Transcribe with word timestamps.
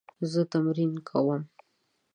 زه 0.31 0.41
تمرین 0.51 0.93
کوم 1.09 1.41